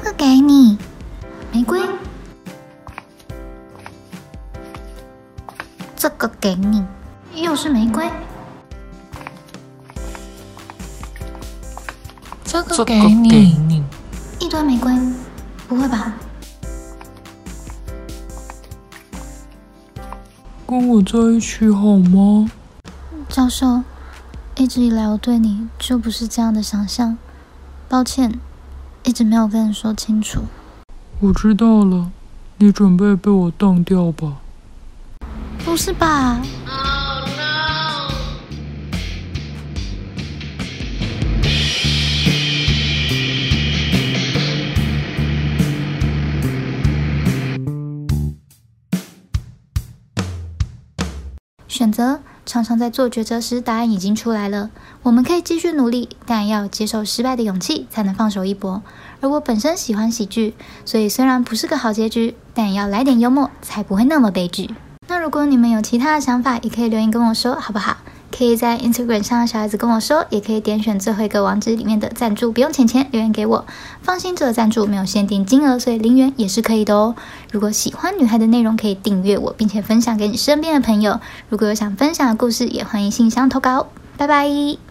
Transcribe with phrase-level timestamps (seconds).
[0.00, 0.78] 个给你，
[1.52, 1.80] 玫瑰。
[5.94, 6.84] 这个给你，
[7.34, 8.10] 又是玫瑰。
[12.44, 13.84] 这个给你，
[14.38, 14.92] 一堆玫瑰，
[15.68, 16.14] 不会吧？
[20.66, 22.50] 跟我在一起好吗？
[23.28, 23.82] 教授，
[24.56, 27.18] 一直以来我对你就不是这样的想象，
[27.88, 28.40] 抱歉，
[29.06, 30.42] 一直没有跟你说清楚。
[31.20, 32.10] 我知道了，
[32.58, 34.38] 你准备被我当掉吧？
[35.64, 36.42] 不是吧？
[51.68, 54.70] 选择常常在做抉择时，答案已经出来了。
[55.02, 58.80] 我们可以继续努力，但要接受失败的勇气，才能放手一搏。
[59.20, 64.70] 而我本身喜欢喜剧，所以虽然不是个好结局，但也要来点幽默，才不会那么悲剧。
[65.08, 67.96] 那如果你们有其他的想法，也可以留言跟我说，好不好？
[68.36, 73.64] 可以在 Instagram 上小孩子跟我说，也可以点选最后一个网址里面的赞助，不用钱钱，留言给我。
[74.02, 77.14] 放心，这个赞助没有限定金额，所以零元也是可以的哦。
[77.50, 81.18] 如果喜欢女孩的内容，可以订阅我，并且分享给你身边的朋友。
[81.48, 83.86] 如果有想分享的故事，也欢迎信箱投稿。
[84.18, 84.85] 拜拜。